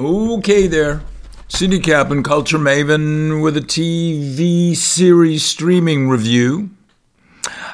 [0.00, 1.02] Okay, there.
[1.48, 6.70] Cindy and Culture Maven, with a TV series streaming review.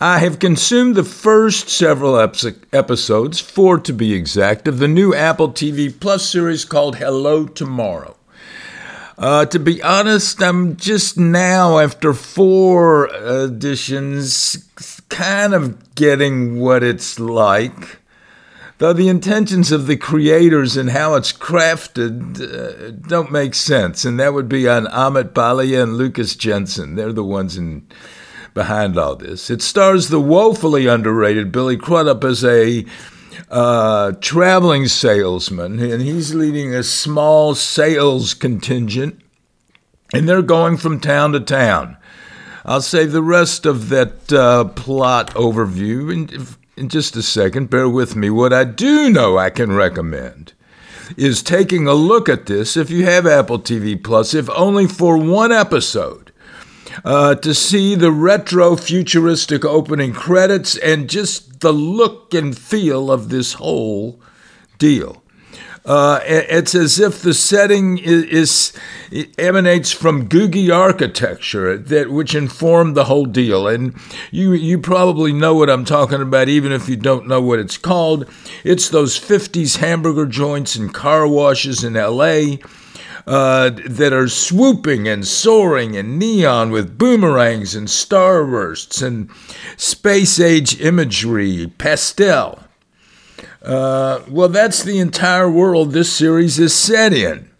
[0.00, 5.50] I have consumed the first several episodes, four to be exact, of the new Apple
[5.50, 8.16] TV Plus series called Hello Tomorrow.
[9.18, 14.66] Uh, to be honest, I'm just now, after four editions,
[15.10, 17.98] kind of getting what it's like.
[18.78, 24.20] Though the intentions of the creators and how it's crafted uh, don't make sense, and
[24.20, 26.94] that would be on Amit Bhalla and Lucas Jansen.
[26.94, 27.86] They're the ones in
[28.52, 29.48] behind all this.
[29.48, 32.84] It stars the woefully underrated Billy Crudup as a
[33.50, 39.20] uh, traveling salesman, and he's leading a small sales contingent,
[40.12, 41.96] and they're going from town to town.
[42.64, 47.70] I'll save the rest of that uh, plot overview in, in just a second.
[47.70, 48.30] Bear with me.
[48.30, 50.52] What I do know I can recommend
[51.16, 55.16] is taking a look at this if you have Apple TV Plus, if only for
[55.16, 56.32] one episode
[57.04, 63.28] uh, to see the retro futuristic opening credits and just the look and feel of
[63.28, 64.20] this whole
[64.78, 65.22] deal.
[65.86, 68.72] Uh, it's as if the setting is, is
[69.38, 73.68] emanates from Googie architecture that which informed the whole deal.
[73.68, 73.94] And
[74.32, 77.78] you you probably know what I'm talking about, even if you don't know what it's
[77.78, 78.28] called.
[78.64, 82.60] It's those 50s hamburger joints and car washes in L.A
[83.26, 89.30] uh, that are swooping and soaring and neon with boomerangs and starbursts and
[89.76, 92.65] space age imagery, pastel.
[93.62, 97.50] Uh, well, that's the entire world this series is set in.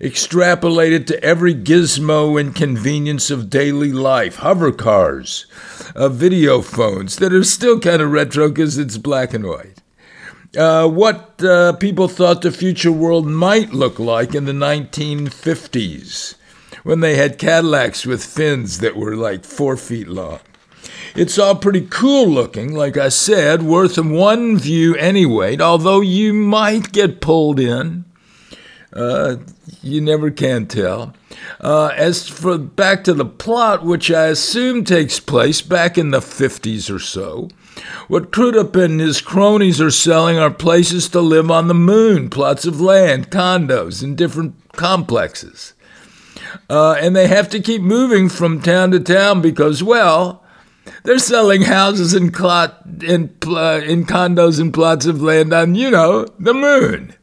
[0.00, 5.46] Extrapolated to every gizmo and convenience of daily life hover cars,
[5.94, 9.80] uh, video phones that are still kind of retro because it's black and white
[10.56, 16.34] uh, what uh, people thought the future world might look like in the 1950s
[16.82, 20.40] when they had Cadillacs with fins that were like four feet long.
[21.14, 26.92] It's all pretty cool looking, like I said, worth one view anyway, although you might
[26.92, 28.04] get pulled in.
[28.92, 29.36] Uh,
[29.82, 31.14] you never can tell.
[31.60, 36.20] Uh, as for back to the plot, which I assume takes place back in the
[36.20, 37.48] 50s or so,
[38.08, 42.64] what Crudup and his cronies are selling are places to live on the moon, plots
[42.64, 45.74] of land, condos, and different complexes.
[46.70, 50.42] Uh, and they have to keep moving from town to town because, well,
[51.06, 55.90] they're selling houses and clot in, uh, in condos and plots of land on, you
[55.90, 57.14] know, the moon.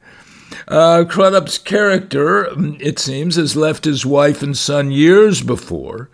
[0.68, 2.48] Uh, Crudup's character,
[2.80, 6.10] it seems, has left his wife and son years before,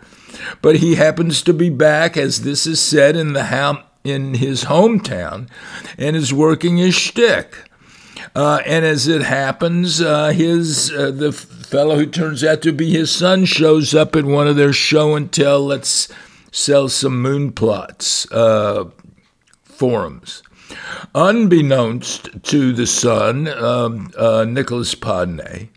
[0.60, 4.64] but he happens to be back, as this is said in the ha- in his
[4.64, 5.48] hometown
[5.96, 7.54] and is working his shtick.
[8.34, 12.90] Uh, and as it happens, uh, his uh, the fellow who turns out to be
[12.90, 16.08] his son shows up at one of their show and tell, let's
[16.50, 18.90] sell some moon plots uh,
[19.64, 20.42] forums.
[21.14, 25.68] Unbeknownst to the son, um, uh, Nicholas Podany,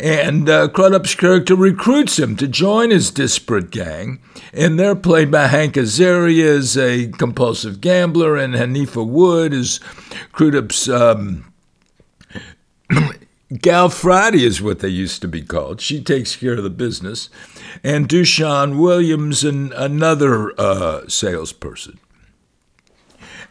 [0.00, 4.20] and uh, Crudup's character recruits him to join his disparate gang,
[4.52, 9.78] and they're played by Hank Azaria as a compulsive gambler, and Haneefah Wood is
[10.32, 11.52] Crudup's um,
[13.60, 15.80] Gal Friday is what they used to be called.
[15.80, 17.28] She takes care of the business,
[17.82, 21.98] and Dewshane Williams and another uh, salesperson.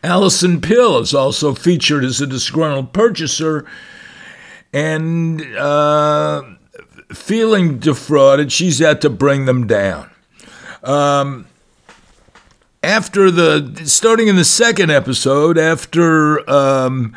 [0.04, 3.66] Alison Pill is also featured as a disgruntled purchaser
[4.74, 6.44] and uh,
[7.14, 10.10] feeling defrauded, she's out to bring them down.
[10.84, 11.48] Um,
[12.84, 17.16] after the starting in the second episode, after um,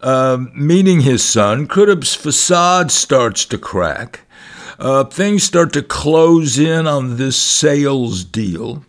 [0.00, 4.20] uh, meeting his son, Crudup's facade starts to crack.
[4.78, 8.84] Uh, things start to close in on this sales deal.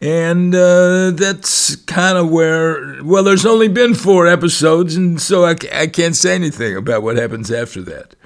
[0.00, 5.54] And uh, that's kind of where, well, there's only been four episodes, and so I,
[5.72, 8.16] I can't say anything about what happens after that.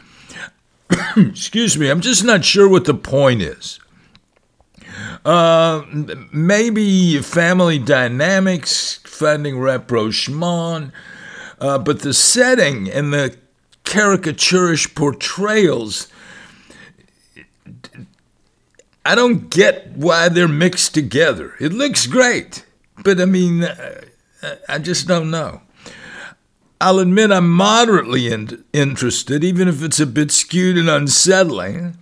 [1.19, 3.78] Excuse me, I'm just not sure what the point is.
[5.26, 5.84] Uh,
[6.32, 10.93] maybe family dynamics, finding rapprochement,
[11.61, 13.37] uh, but the setting and the
[13.84, 16.08] caricaturish portrayals
[19.06, 21.55] I don't get why they're mixed together.
[21.61, 22.67] It looks great,
[23.05, 24.02] but I mean, uh,
[24.69, 25.61] I just don't know.
[26.81, 31.96] I'll admit I'm moderately in- interested, even if it's a bit skewed and unsettling.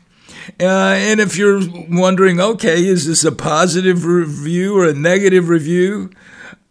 [0.60, 1.60] Uh, and if you're
[1.90, 6.10] wondering, okay, is this a positive review or a negative review?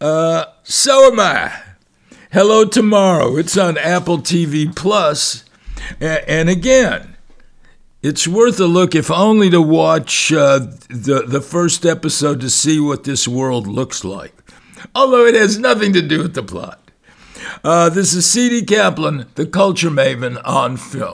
[0.00, 1.52] Uh, so am I.
[2.32, 3.36] Hello Tomorrow.
[3.36, 5.44] It's on Apple TV Plus.
[6.00, 7.16] And again,
[8.02, 12.78] it's worth a look, if only to watch uh, the, the first episode to see
[12.78, 14.34] what this world looks like,
[14.94, 16.80] although it has nothing to do with the plot.
[17.62, 18.66] Uh, this is C.D.
[18.66, 21.02] Kaplan, the culture maven on film.